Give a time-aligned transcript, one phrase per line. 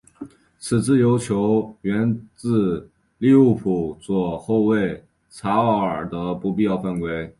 [0.57, 7.29] 此自由球源自利物浦左后卫查奥尔的不必要犯规。